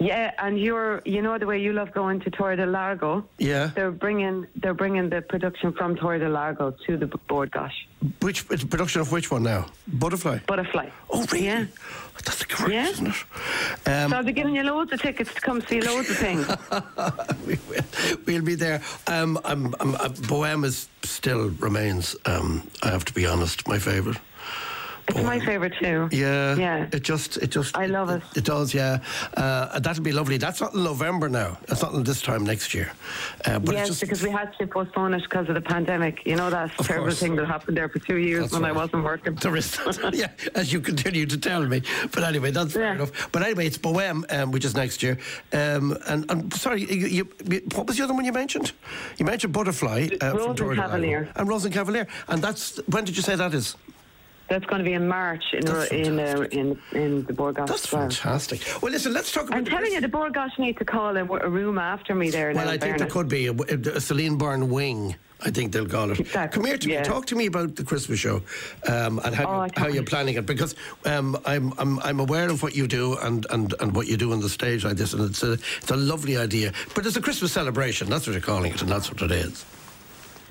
Yeah, 0.00 0.32
and 0.38 0.58
you're 0.58 1.02
you 1.04 1.20
know 1.20 1.36
the 1.36 1.44
way 1.46 1.60
you 1.60 1.74
love 1.74 1.92
going 1.92 2.20
to 2.20 2.30
Torre 2.30 2.56
del 2.56 2.68
Lago. 2.70 3.22
Yeah. 3.38 3.70
They're 3.74 3.90
bringing 3.90 4.46
they're 4.56 4.72
bringing 4.74 5.10
the 5.10 5.20
production 5.20 5.72
from 5.72 5.94
Torre 5.94 6.18
del 6.18 6.30
Lago 6.30 6.74
to 6.86 6.96
the 6.96 7.06
Bord 7.28 7.50
Gáis. 7.52 7.72
Which 8.22 8.46
it's 8.50 8.64
production 8.64 9.02
of 9.02 9.12
which 9.12 9.30
one 9.30 9.42
now? 9.42 9.66
Butterfly. 9.86 10.38
Butterfly. 10.46 10.88
Oh, 11.10 11.26
really? 11.30 11.44
Yeah. 11.46 11.66
That's 12.24 12.44
great, 12.44 12.72
Yeah. 12.72 12.88
isn't 12.88 13.06
it? 13.08 13.14
Um, 13.86 14.10
So 14.10 14.16
I'll 14.16 14.24
be 14.24 14.32
giving 14.32 14.54
you 14.54 14.62
loads 14.62 14.90
of 14.92 15.00
tickets 15.02 15.34
to 15.34 15.40
come 15.40 15.60
see 15.62 15.80
loads 15.82 16.08
of 16.10 16.16
things. 16.16 16.46
we 17.46 17.58
will. 17.68 17.84
We'll 18.26 18.42
be 18.42 18.54
there. 18.54 18.80
Um, 19.06 19.38
I'm, 19.44 19.74
I'm, 19.80 19.94
uh, 19.96 20.08
Bohème 20.28 20.64
is 20.64 20.88
still 21.02 21.50
remains. 21.60 22.16
Um, 22.24 22.66
I 22.82 22.88
have 22.88 23.04
to 23.06 23.12
be 23.14 23.26
honest, 23.26 23.66
my 23.68 23.78
favourite. 23.78 24.18
It's 25.10 25.24
my 25.24 25.40
favourite 25.40 25.74
too. 25.80 26.08
Yeah, 26.12 26.56
Yeah. 26.56 26.86
It 26.92 27.02
just, 27.02 27.36
it 27.38 27.50
just. 27.50 27.76
I 27.76 27.86
love 27.86 28.10
it. 28.10 28.22
It 28.36 28.44
does, 28.44 28.72
yeah. 28.74 29.02
Uh, 29.36 29.78
that'll 29.80 30.02
be 30.02 30.12
lovely. 30.12 30.38
That's 30.38 30.60
not 30.60 30.74
in 30.74 30.84
November 30.84 31.28
now. 31.28 31.58
That's 31.66 31.82
not 31.82 31.94
in 31.94 32.04
this 32.04 32.22
time 32.22 32.44
next 32.44 32.74
year. 32.74 32.92
Uh, 33.44 33.58
but 33.58 33.74
yes, 33.74 33.88
just, 33.88 34.00
because 34.00 34.22
we 34.22 34.30
had 34.30 34.52
to 34.58 34.66
postpone 34.66 35.14
it 35.14 35.22
because 35.22 35.48
of 35.48 35.54
the 35.54 35.60
pandemic. 35.60 36.24
You 36.26 36.36
know 36.36 36.50
that 36.50 36.70
terrible 36.78 37.06
course. 37.06 37.20
thing 37.20 37.36
that 37.36 37.46
happened 37.46 37.76
there 37.76 37.88
for 37.88 37.98
two 37.98 38.16
years 38.16 38.42
That's 38.42 38.54
when 38.54 38.64
I 38.64 38.72
wasn't 38.72 39.04
working. 39.04 39.34
There 39.36 39.56
is, 39.56 39.78
yeah, 40.12 40.28
as 40.54 40.72
you 40.72 40.80
continue 40.80 41.26
to 41.26 41.38
tell 41.38 41.66
me. 41.66 41.82
But 42.12 42.24
anyway, 42.24 42.50
that's 42.50 42.74
fair 42.74 42.94
enough. 42.94 43.30
But 43.32 43.42
anyway, 43.42 43.66
it's 43.66 43.78
Bohème, 43.78 44.30
um, 44.32 44.50
which 44.52 44.64
is 44.64 44.74
next 44.74 45.02
year. 45.02 45.18
Um, 45.52 45.96
and, 46.06 46.30
and 46.30 46.52
sorry, 46.54 46.82
you, 46.82 47.24
you, 47.46 47.62
what 47.74 47.86
was 47.86 47.96
the 47.96 48.04
other 48.04 48.14
one 48.14 48.24
you 48.24 48.32
mentioned? 48.32 48.72
You 49.18 49.26
mentioned 49.26 49.52
Butterfly. 49.52 50.08
Uh, 50.20 50.30
from 50.30 50.36
Rose 50.36 50.46
and 50.46 50.56
Torre 50.56 50.74
del 50.74 50.84
Cavalier. 50.84 51.28
And 51.36 51.48
Rose 51.48 51.64
and 51.64 51.74
Cavalier. 51.74 52.06
And 52.28 52.42
that's, 52.42 52.78
when 52.86 53.04
did 53.04 53.16
you 53.16 53.22
say 53.22 53.36
that 53.36 53.54
is? 53.54 53.76
That's 54.50 54.66
going 54.66 54.80
to 54.80 54.84
be 54.84 54.94
in 54.94 55.06
March 55.06 55.44
in 55.52 55.64
That's 55.64 55.92
in 55.92 56.18
uh, 56.18 56.44
in 56.50 56.76
in 56.92 57.24
the 57.24 57.32
Bord 57.32 57.54
Gáis. 57.54 57.68
That's 57.68 57.84
as 57.84 57.92
well. 57.92 58.02
fantastic. 58.02 58.60
Well, 58.82 58.90
listen, 58.90 59.12
let's 59.12 59.30
talk 59.30 59.44
about 59.46 59.58
I'm 59.58 59.64
telling 59.64 59.92
you, 59.92 60.00
the 60.00 60.08
Bord 60.08 60.32
Gáis 60.34 60.58
need 60.58 60.76
to 60.78 60.84
call 60.84 61.16
a, 61.16 61.22
a 61.24 61.48
room 61.48 61.78
after 61.78 62.16
me 62.16 62.30
there. 62.30 62.52
Well, 62.52 62.68
I 62.68 62.76
think 62.76 62.98
there 62.98 63.06
could 63.06 63.28
be 63.28 63.46
a, 63.46 63.52
a 63.52 64.00
Celine 64.00 64.36
Byrne 64.38 64.68
wing. 64.68 65.14
I 65.42 65.50
think 65.50 65.70
they'll 65.72 65.86
call 65.86 66.10
it. 66.10 66.32
That- 66.32 66.50
Come 66.50 66.64
here 66.64 66.76
to 66.76 66.88
me. 66.88 67.00
Talk 67.02 67.26
to 67.26 67.36
me 67.36 67.46
about 67.46 67.76
the 67.76 67.84
Christmas 67.84 68.18
show 68.18 68.42
um, 68.88 69.20
and 69.24 69.34
how, 69.36 69.46
Oh, 69.46 69.64
you, 69.64 69.70
how 69.76 69.86
you're 69.86 70.02
planning 70.02 70.34
it 70.34 70.44
because 70.46 70.74
um, 71.06 71.38
I'm, 71.46 71.72
I'm 71.78 72.00
I'm 72.00 72.18
aware 72.18 72.50
of 72.50 72.60
what 72.64 72.74
you 72.74 72.88
do 72.88 73.16
and, 73.18 73.46
and, 73.50 73.72
and 73.80 73.94
what 73.94 74.08
you 74.08 74.16
do 74.16 74.32
on 74.32 74.40
the 74.40 74.48
stage 74.48 74.84
like 74.84 74.96
this, 74.96 75.12
and 75.14 75.22
it's 75.30 75.44
a 75.44 75.52
it's 75.52 75.90
a 75.92 75.96
lovely 75.96 76.36
idea. 76.36 76.72
But 76.96 77.06
it's 77.06 77.16
a 77.16 77.22
Christmas 77.22 77.52
celebration. 77.52 78.10
That's 78.10 78.26
what 78.26 78.32
you're 78.32 78.42
calling 78.42 78.72
it, 78.72 78.82
and 78.82 78.90
that's 78.90 79.12
what 79.12 79.22
it 79.22 79.30
is. 79.30 79.64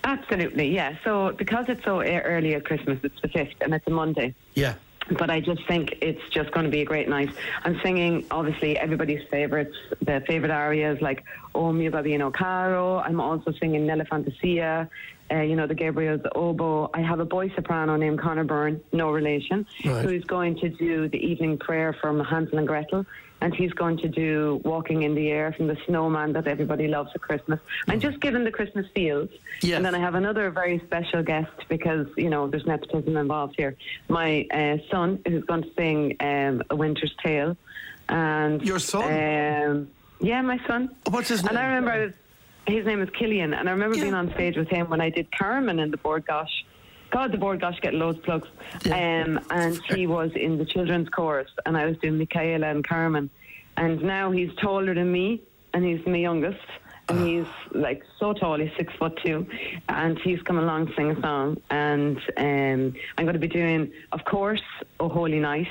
Absolutely, 0.03 0.73
yeah. 0.73 0.95
So 1.03 1.33
because 1.37 1.65
it's 1.69 1.83
so 1.83 2.01
early 2.01 2.55
at 2.55 2.65
Christmas, 2.65 2.99
it's 3.03 3.19
the 3.21 3.27
fifth, 3.27 3.53
and 3.61 3.73
it's 3.73 3.85
a 3.87 3.91
Monday. 3.91 4.33
Yeah. 4.55 4.75
But 5.17 5.31
I 5.31 5.39
just 5.39 5.65
think 5.67 5.97
it's 6.01 6.21
just 6.29 6.51
going 6.51 6.65
to 6.65 6.71
be 6.71 6.81
a 6.81 6.85
great 6.85 7.09
night. 7.09 7.29
I'm 7.63 7.79
singing, 7.81 8.25
obviously, 8.29 8.77
everybody's 8.77 9.27
favourites, 9.29 9.75
the 10.01 10.21
favourite 10.27 10.53
arias 10.53 11.01
like 11.01 11.23
O 11.55 11.71
mio 11.73 11.89
babbino 11.89 12.31
caro. 12.31 12.99
I'm 12.99 13.19
also 13.19 13.51
singing 13.53 13.87
Nella 13.87 14.05
Fantasia, 14.05 14.87
uh, 15.31 15.37
you 15.41 15.55
know, 15.55 15.65
the 15.65 15.73
Gabriel's 15.73 16.21
oboe. 16.35 16.91
I 16.93 17.01
have 17.01 17.19
a 17.19 17.25
boy 17.25 17.49
soprano 17.55 17.95
named 17.95 18.19
Connor 18.19 18.43
Byrne, 18.43 18.81
no 18.91 19.09
relation, 19.09 19.65
Right. 19.83 20.05
who's 20.05 20.23
going 20.25 20.59
to 20.59 20.69
do 20.69 21.07
the 21.07 21.17
evening 21.17 21.57
prayer 21.57 21.93
from 21.93 22.19
Hansel 22.19 22.59
and 22.59 22.67
Gretel. 22.67 23.05
And 23.41 23.55
he's 23.55 23.71
going 23.71 23.97
to 23.99 24.09
do 24.09 24.59
Walking 24.65 25.03
in 25.03 25.15
the 25.15 25.29
Air 25.29 25.53
from 25.53 25.67
the 25.67 25.77
snowman 25.85 26.33
that 26.33 26.45
everybody 26.47 26.87
loves 26.87 27.11
at 27.15 27.21
Christmas. 27.21 27.59
I'm 27.87 27.99
just 28.01 28.19
giving 28.19 28.43
the 28.43 28.51
Christmas 28.51 28.85
feels. 28.93 29.29
Yes. 29.61 29.77
And 29.77 29.85
then 29.85 29.95
I 29.95 29.99
have 29.99 30.15
another 30.15 30.49
very 30.51 30.79
special 30.79 31.23
guest 31.23 31.51
because, 31.69 32.07
you 32.17 32.29
know, 32.29 32.47
there's 32.47 32.65
nepotism 32.65 33.15
involved 33.15 33.55
here. 33.57 33.77
My 34.09 34.45
uh, 34.51 34.77
son 34.91 35.19
who's 35.25 35.45
going 35.45 35.63
to 35.63 35.69
sing 35.77 36.17
um, 36.19 36.63
A 36.69 36.75
Winter's 36.75 37.15
Tale. 37.23 37.55
And 38.09 38.61
Your 38.61 38.79
son? 38.79 39.03
Um, 39.03 39.87
yeah, 40.19 40.41
my 40.41 40.59
son. 40.67 40.89
What's 41.09 41.29
his 41.29 41.41
name? 41.43 41.49
And 41.49 41.57
I 41.57 41.65
remember 41.67 42.13
his 42.67 42.85
name 42.85 43.01
is 43.01 43.09
Killian, 43.11 43.53
and 43.53 43.69
I 43.69 43.71
remember 43.71 43.95
Yeah. 43.95 44.03
being 44.03 44.15
on 44.15 44.33
stage 44.33 44.57
with 44.57 44.67
him 44.67 44.89
when 44.89 44.99
I 44.99 45.09
did 45.09 45.27
Carmen 45.31 45.79
in 45.79 45.91
the 45.91 45.97
Bord 45.97 46.25
Gáis. 46.25 46.47
God, 47.11 47.31
the 47.31 47.37
Bord 47.37 47.61
Gáis 47.61 47.79
get 47.81 47.93
loads 47.93 48.19
of 48.19 48.23
plugs. 48.23 48.47
Um, 48.91 49.39
and 49.49 49.79
he 49.85 50.07
was 50.07 50.31
in 50.35 50.57
the 50.57 50.65
children's 50.65 51.09
chorus, 51.09 51.49
and 51.65 51.75
I 51.77 51.85
was 51.85 51.97
doing 51.97 52.19
Micaëla 52.19 52.69
and 52.69 52.87
Carmen. 52.87 53.29
And 53.77 54.01
now 54.03 54.31
he's 54.31 54.53
taller 54.55 54.93
than 54.93 55.11
me, 55.11 55.41
and 55.73 55.83
he's 55.85 56.05
my 56.05 56.17
youngest. 56.17 56.65
And 57.07 57.27
he's 57.27 57.47
like 57.71 58.03
so 58.19 58.33
tall, 58.33 58.59
he's 58.59 58.69
six 58.77 58.93
foot 58.93 59.17
two, 59.25 59.47
and 59.87 60.19
he's 60.19 60.41
come 60.43 60.59
along 60.59 60.87
to 60.87 60.95
sing 60.95 61.09
a 61.09 61.21
song. 61.21 61.59
And 61.71 62.17
um, 62.37 62.93
I'm 63.17 63.25
going 63.25 63.33
to 63.33 63.39
be 63.39 63.47
doing, 63.47 63.91
of 64.11 64.23
course, 64.25 64.61
Oh 64.99 65.09
Holy 65.09 65.39
Night, 65.39 65.67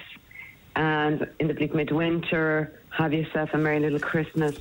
and 0.75 1.29
in 1.39 1.47
the 1.47 1.55
bleak 1.55 1.75
midwinter, 1.75 2.81
have 2.91 3.13
yourself 3.13 3.51
a 3.53 3.59
merry 3.59 3.79
little 3.79 4.01
Christmas. 4.01 4.57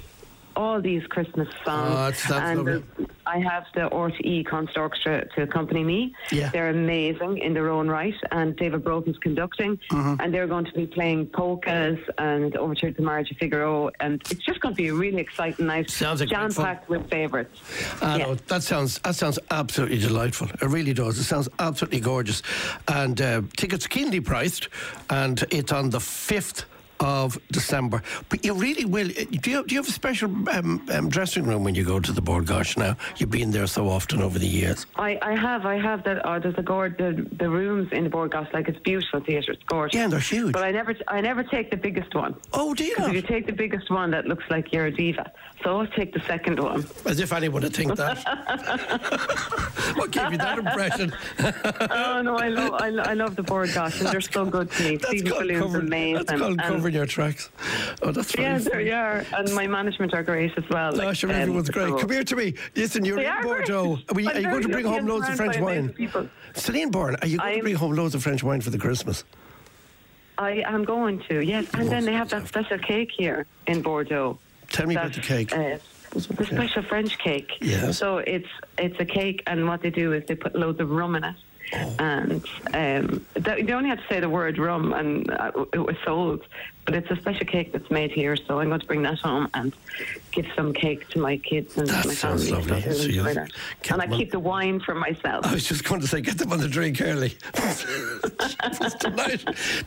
All 0.58 0.82
these 0.82 1.06
Christmas 1.16 1.48
songs, 1.64 1.92
Oh, 1.92 1.96
that's- 2.06 2.28
that's 2.28 2.60
and. 2.60 2.84
I 3.28 3.40
have 3.40 3.66
the 3.76 3.90
RTE 3.92 4.46
concert 4.46 4.80
orchestra 4.80 5.28
to 5.36 5.42
accompany 5.44 5.84
me. 5.84 6.14
Yeah. 6.32 6.50
They're 6.50 6.70
amazing 6.70 7.40
in 7.40 7.54
their 7.54 7.70
own 7.70 7.88
right, 7.90 8.16
and 8.32 8.56
David 8.56 8.84
Brophy's 8.86 9.18
conducting, 9.18 9.78
Mm-hmm. 9.92 10.22
and 10.22 10.34
they're 10.34 10.48
going 10.48 10.64
to 10.66 10.72
be 10.72 10.88
playing 10.88 11.28
polkas 11.28 12.00
and 12.18 12.56
Overture 12.56 12.92
to 12.92 13.02
Marriage 13.02 13.30
of 13.32 13.38
Figaro, 13.38 13.92
and 14.00 14.14
it's 14.32 14.44
just 14.46 14.62
going 14.62 14.74
to 14.74 14.82
be 14.82 14.88
a 14.88 14.94
really 14.94 15.20
exciting 15.28 15.66
night. 15.68 15.90
Sounds 15.92 16.22
like 16.22 16.30
great 16.30 16.40
fun. 16.40 16.52
jam-packed 16.54 16.90
with 16.90 17.10
favourites. 17.10 17.60
I 18.02 18.18
Yeah. 18.18 18.24
know 18.26 18.36
that 18.48 18.64
sounds 18.64 18.98
that 19.00 19.16
sounds 19.16 19.38
absolutely 19.52 20.00
delightful. 20.00 20.48
It 20.62 20.70
really 20.78 20.94
does. 20.94 21.20
It 21.20 21.26
sounds 21.26 21.50
absolutely 21.60 22.00
gorgeous, 22.00 22.42
and 22.88 23.22
uh, 23.22 23.42
tickets 23.58 23.86
keenly 23.88 24.22
priced, 24.22 24.70
and 25.10 25.44
it's 25.52 25.72
on 25.74 25.90
the 25.90 26.00
fifth 26.00 26.64
of 27.00 27.38
December. 27.52 28.02
But 28.30 28.44
you 28.46 28.54
really 28.54 28.86
will. 28.86 29.10
uh, 29.10 29.26
Do 29.42 29.52
you 29.52 29.64
do 29.66 29.76
you 29.76 29.82
have 29.82 29.88
a 29.88 29.92
special 29.92 30.30
um, 30.50 30.86
um, 30.92 31.10
dressing 31.10 31.44
room 31.46 31.64
when 31.64 31.76
you 31.76 31.84
go 31.84 32.00
to 32.00 32.12
the 32.12 32.22
board? 32.22 32.46
Gosh, 32.46 32.78
now 32.78 32.96
you've 33.18 33.32
been 33.32 33.52
there 33.52 33.68
so 33.68 33.88
often 33.90 34.22
over 34.22 34.40
the 34.40 34.48
years. 34.48 34.86
I, 34.96 35.18
I 35.22 35.36
have, 35.36 35.66
I 35.66 35.78
have 35.80 36.04
that. 36.06 36.26
Oh, 36.26 36.40
there's 36.40 36.58
a 36.58 36.64
gourd, 36.64 36.98
the 36.98 37.28
the 37.38 37.50
rooms 37.50 37.92
in 37.92 38.04
the 38.04 38.10
Bord 38.10 38.32
Gáis, 38.32 38.52
like 38.54 38.68
it's 38.68 38.80
beautiful 38.80 39.20
theatre. 39.22 39.52
It's 39.54 39.64
gorgeous. 39.64 39.96
Yeah, 39.96 40.04
and 40.06 40.14
they're 40.14 40.20
huge. 40.20 40.54
But 40.54 40.64
I 40.64 40.72
never, 40.72 40.96
I 41.08 41.22
never 41.22 41.44
take 41.44 41.72
the 41.72 41.78
biggest 41.78 42.14
one. 42.16 42.36
Oh, 42.54 42.74
do 42.74 42.84
you 42.84 42.96
if 43.00 43.14
you 43.14 43.22
take 43.22 43.46
the 43.46 43.54
biggest 43.54 43.90
one, 43.90 44.12
that 44.12 44.26
looks 44.26 44.44
like 44.50 44.72
you're 44.74 44.86
a 44.88 44.92
diva. 44.92 45.32
So 45.64 45.80
I'll 45.80 45.88
take 45.88 46.14
the 46.14 46.20
second 46.22 46.60
one. 46.60 46.86
As 47.06 47.20
if 47.20 47.34
anyone 47.34 47.64
would 47.64 47.74
think 47.76 47.96
that. 47.96 48.18
what 49.96 50.12
gave 50.12 50.32
you 50.32 50.38
that 50.38 50.60
impression? 50.60 51.14
oh 51.40 52.22
no, 52.22 52.38
I 52.38 52.50
love, 52.50 52.74
I, 52.74 52.90
lo- 52.90 53.04
I 53.04 53.14
love 53.14 53.36
the 53.36 53.44
Bord 53.44 53.70
Gáis, 53.70 54.00
and 54.00 54.10
they're 54.10 54.22
so 54.22 54.46
good 54.46 54.72
to 54.72 54.84
me. 54.84 54.98
That's 54.98 55.22
Balloon's 55.24 55.74
amazing. 55.76 56.14
that's 56.26 56.40
called 56.42 56.60
and- 56.62 56.84
covering 56.88 56.96
your 56.96 57.06
tracks. 57.06 57.50
Oh, 58.02 58.12
that's 58.12 58.36
Yeah, 58.38 58.58
there 58.60 58.82
you 58.82 58.94
are, 58.94 59.26
and 59.36 59.54
my 59.54 59.68
management 59.68 60.14
are 60.14 60.24
great 60.24 60.58
as 60.58 60.64
well. 60.70 60.94
Oh, 60.94 61.06
like, 61.06 61.16
sure, 61.18 61.30
um, 61.30 61.36
everyone's 61.36 61.70
great. 61.70 61.90
so- 61.90 61.98
Come 61.98 62.12
here 62.12 62.24
to 62.24 62.36
me. 62.36 62.54
Listen, 62.76 63.04
you're 63.06 63.20
in 63.20 63.42
Bordeaux. 63.44 64.00
Are, 64.10 64.14
we, 64.14 64.28
are 64.28 64.40
you 64.40 64.48
going 64.50 64.62
to 64.64 64.70
bring 64.70 64.86
home 64.86 65.06
loads 65.08 65.28
of 65.30 65.36
French 65.36 65.58
wine? 65.60 65.94
Celine 66.56 66.92
Byrne, 66.92 67.16
are 67.22 67.28
you 67.28 67.38
going 67.38 67.50
to 67.50 67.56
I'm- 67.56 67.62
bring 67.64 67.76
home 67.76 67.92
loads 67.94 68.16
of 68.16 68.24
French 68.24 68.44
wine 68.44 68.62
for 68.62 68.70
the 68.70 68.78
Christmas? 68.78 69.24
I 70.38 70.62
am 70.68 70.84
going 70.86 71.20
to, 71.30 71.44
yes. 71.44 71.66
And 71.74 71.90
then 71.90 72.06
they 72.06 72.14
have 72.14 72.30
that 72.30 72.48
special 72.48 72.78
cake 72.78 73.12
here 73.12 73.46
in 73.66 73.82
Bordeaux. 73.82 74.38
Tell 74.70 74.86
me 74.86 74.96
about 74.96 75.14
the 75.14 75.22
cake. 75.22 75.52
Uh, 75.52 75.78
the 76.12 76.22
special 76.46 76.84
French 76.84 77.18
cake. 77.18 77.52
Yes. 77.60 77.98
So 77.98 78.20
it's 78.20 78.48
it's 78.78 79.00
a 79.00 79.06
cake, 79.06 79.42
and 79.48 79.68
what 79.68 79.82
they 79.82 79.90
do 79.90 80.14
is 80.14 80.26
they 80.28 80.36
put 80.36 80.56
loads 80.56 80.80
of 80.80 80.90
rum 80.92 81.16
in 81.16 81.24
it. 81.24 81.36
And 81.74 82.46
um, 82.74 83.26
they 83.36 83.74
only 83.74 83.90
have 83.90 84.00
to 84.00 84.06
say 84.08 84.20
the 84.20 84.30
word 84.30 84.58
rum, 84.58 84.94
and 84.94 85.30
uh, 85.30 85.52
it 85.74 85.80
was 85.80 85.96
sold. 86.06 86.42
But 86.86 86.96
it's 86.96 87.12
a 87.12 87.18
special 87.18 87.46
cake 87.46 87.74
that's 87.74 87.92
made 87.92 88.12
here, 88.12 88.38
so 88.38 88.62
I'm 88.62 88.70
going 88.70 88.80
to 88.80 88.86
bring 88.88 89.02
that 89.02 89.20
home 89.20 89.50
and 89.54 89.76
give 90.32 90.46
some 90.56 90.72
cake 90.74 91.10
to 91.10 91.20
my 91.20 91.36
kids 91.36 91.76
and 91.78 91.90
That 91.90 92.06
my 92.06 92.14
sounds 92.14 92.50
family. 92.50 92.66
lovely. 92.72 92.94
So 92.94 93.02
you 93.04 93.20
enjoy 93.20 93.34
that. 93.34 93.52
get 93.84 93.92
And 93.92 94.02
I 94.02 94.06
on- 94.06 94.12
keep 94.18 94.32
the 94.32 94.40
wine 94.40 94.80
for 94.80 94.96
myself. 94.96 95.46
I 95.46 95.54
was 95.54 95.66
just 95.68 95.84
going 95.84 96.00
to 96.00 96.08
say, 96.08 96.22
get 96.22 96.38
them 96.38 96.54
on 96.54 96.60
the 96.62 96.70
drink 96.70 97.02
early. 97.02 97.36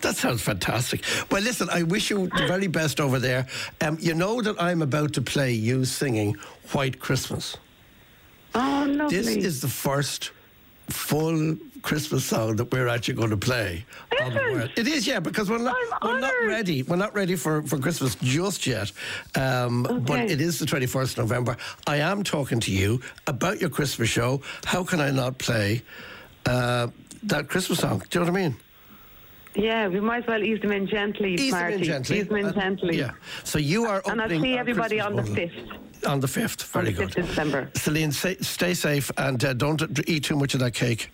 That 0.00 0.14
sounds 0.16 0.42
fantastic. 0.42 1.02
Well, 1.30 1.42
listen, 1.42 1.68
I 1.70 1.82
wish 1.82 2.10
you 2.10 2.28
the 2.28 2.46
very 2.46 2.66
best 2.66 3.00
over 3.00 3.18
there. 3.18 3.46
Um, 3.80 3.96
you 4.00 4.14
know 4.14 4.42
that 4.42 4.60
I'm 4.60 4.82
about 4.82 5.12
to 5.14 5.22
play 5.22 5.52
you 5.52 5.84
singing 5.84 6.36
White 6.72 7.00
Christmas. 7.00 7.56
oh, 8.54 8.86
lovely. 8.88 9.16
This 9.16 9.28
is 9.28 9.60
the 9.60 9.68
first 9.68 10.32
full 10.88 11.56
Christmas 11.82 12.24
song 12.24 12.56
that 12.56 12.70
we're 12.72 12.88
actually 12.88 13.14
going 13.14 13.30
to 13.30 13.36
play. 13.36 13.84
It? 14.12 14.70
It 14.76 14.86
is, 14.88 15.06
yeah, 15.06 15.20
because 15.20 15.48
we're 15.50 15.58
not 15.58 15.76
I'm 16.02 16.08
we're 16.14 16.20
not 16.20 16.34
ready. 16.46 16.82
We're 16.82 16.96
not 16.96 17.14
ready 17.14 17.36
for, 17.36 17.62
for 17.62 17.78
Christmas 17.78 18.14
just 18.16 18.66
yet. 18.66 18.92
Um, 19.34 19.82
But 20.06 20.30
it 20.30 20.40
is 20.40 20.58
the 20.58 20.66
twenty 20.66 20.86
first 20.86 21.18
of 21.18 21.24
November. 21.24 21.56
I 21.86 21.96
am 21.96 22.22
talking 22.22 22.60
to 22.60 22.70
you 22.72 23.00
about 23.26 23.60
your 23.60 23.70
Christmas 23.70 24.08
show. 24.08 24.42
How 24.64 24.84
can 24.84 25.00
I 25.00 25.10
not 25.10 25.38
play 25.38 25.82
uh, 26.46 26.88
that 27.24 27.48
Christmas 27.48 27.78
song? 27.80 28.02
Do 28.10 28.18
you 28.18 28.24
know 28.24 28.30
what 28.32 28.38
I 28.38 28.42
mean? 28.42 28.56
Yeah, 29.54 29.88
we 29.88 30.00
might 30.00 30.22
as 30.22 30.26
well 30.28 30.42
ease 30.42 30.60
them 30.60 30.72
in 30.72 30.86
gently, 30.86 31.34
Ease 31.34 31.52
them 31.52 31.72
in 31.72 31.82
gently. 31.82 32.20
Ease 32.20 32.28
them 32.28 32.36
in 32.36 32.46
Uh, 32.46 32.52
gently. 32.52 32.98
yeah. 32.98 33.10
So 33.44 33.58
you 33.58 33.84
are 33.86 34.00
And 34.06 34.20
I'll 34.22 34.28
see 34.28 34.56
everybody 34.56 35.00
on 35.00 35.16
the 35.16 35.22
5th. 35.22 35.76
On 36.06 36.18
the 36.18 36.28
5th. 36.28 36.62
Very 36.72 36.88
on 36.88 36.94
the 36.94 36.98
good. 36.98 37.10
5th 37.10 37.18
of 37.18 37.26
December. 37.26 37.70
Celine, 37.74 38.12
say, 38.12 38.36
stay 38.40 38.72
safe 38.74 39.10
and 39.18 39.44
uh, 39.44 39.52
don't 39.52 39.82
eat 40.08 40.24
too 40.24 40.36
much 40.36 40.54
of 40.54 40.60
that 40.60 40.72
cake 40.72 41.10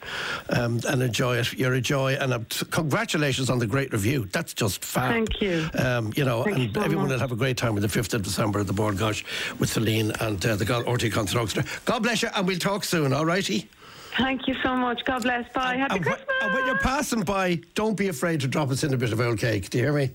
um, 0.50 0.80
and 0.88 1.02
enjoy 1.02 1.38
it. 1.38 1.54
You're 1.54 1.72
a 1.74 1.80
joy. 1.80 2.12
And 2.20 2.32
uh, 2.34 2.38
congratulations 2.70 3.48
on 3.50 3.58
the 3.58 3.66
great 3.66 3.90
review. 3.92 4.28
That's 4.30 4.54
just 4.54 4.84
fab. 4.84 5.10
Thank 5.12 5.40
you. 5.40 5.68
Um, 5.74 6.12
you 6.14 6.24
know, 6.24 6.44
Thank 6.44 6.58
you 6.58 6.64
and 6.66 6.74
so 6.74 6.82
everyone 6.82 7.06
much. 7.08 7.14
will 7.14 7.20
have 7.20 7.32
a 7.32 7.36
great 7.36 7.56
time 7.56 7.74
on 7.74 7.80
the 7.80 7.88
5th 7.88 8.14
of 8.14 8.22
December 8.22 8.60
at 8.60 8.66
the 8.68 8.72
Bord 8.74 8.96
Gáis 8.96 9.24
with 9.58 9.70
Celine 9.70 10.12
and 10.20 10.44
uh, 10.46 10.54
the 10.56 10.64
God 10.64 10.84
RTÉ 10.84 11.10
Concert 11.10 11.38
Orchestra. 11.40 11.64
God 11.84 12.02
bless 12.04 12.22
you, 12.22 12.28
and 12.36 12.46
we'll 12.46 12.58
talk 12.58 12.84
soon, 12.84 13.12
all 13.12 13.24
righty? 13.26 13.68
Thank 14.18 14.48
you 14.48 14.54
so 14.62 14.74
much. 14.76 15.04
God 15.04 15.22
bless. 15.22 15.50
Bye. 15.52 15.76
Happy 15.76 15.96
and, 15.96 16.04
wh- 16.04 16.08
Christmas. 16.08 16.36
and 16.42 16.52
when 16.54 16.66
you're 16.66 16.78
passing 16.78 17.22
by, 17.22 17.60
don't 17.74 17.96
be 17.96 18.08
afraid 18.08 18.40
to 18.40 18.48
drop 18.48 18.70
us 18.70 18.82
in 18.84 18.92
a 18.94 18.96
bit 18.96 19.12
of 19.12 19.20
old 19.20 19.38
cake. 19.38 19.68
Do 19.70 19.78
you 19.78 19.84
hear 19.84 19.92
me? 19.92 20.10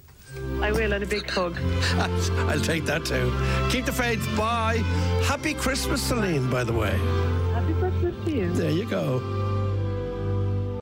I 0.62 0.72
will, 0.72 0.94
and 0.94 1.04
a 1.04 1.08
big 1.08 1.30
hug. 1.30 1.58
I'll 2.48 2.60
take 2.62 2.86
that 2.86 3.04
too. 3.06 3.32
Keep 3.70 3.86
the 3.86 3.92
faith. 3.92 4.26
Bye. 4.38 4.78
Happy 5.26 5.54
Christmas, 5.54 6.02
Celine, 6.02 6.50
by 6.50 6.64
the 6.64 6.74
way. 6.74 6.98
Happy 7.54 7.74
Christmas 7.74 8.16
to 8.26 8.32
you. 8.32 8.52
There 8.54 8.72
you 8.72 8.86
go. 8.86 9.41